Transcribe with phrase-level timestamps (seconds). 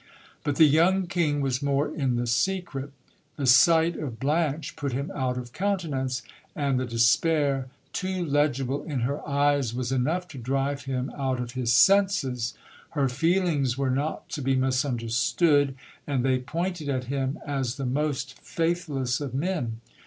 [0.43, 2.91] But the young king was more in the secret
[3.35, 6.23] The sight of Blanche put him out of countenance:
[6.55, 11.39] and the de spair, too legible in her eyes, was enough to drive him out
[11.39, 12.55] of his senses.
[12.97, 15.75] Her feelings were not to be misunderstood;
[16.07, 19.81] and they pointed at him as the most faithless of men.